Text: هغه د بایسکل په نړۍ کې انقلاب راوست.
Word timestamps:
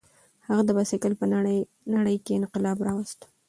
هغه 0.47 0.61
د 0.65 0.69
بایسکل 0.77 1.13
په 1.21 1.25
نړۍ 1.93 2.17
کې 2.25 2.37
انقلاب 2.39 2.77
راوست. 2.87 3.19